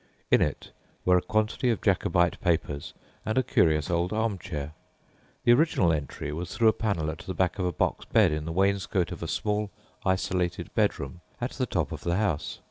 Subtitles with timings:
[0.31, 0.71] In it
[1.05, 4.71] were a quantity of Jacobite papers and a curious old arm chair.
[5.43, 8.45] The original entry was through a panel at the back of a "box bed" in
[8.45, 9.69] the wainscot of a small,
[10.03, 12.57] isolated bedroom at the top of the house.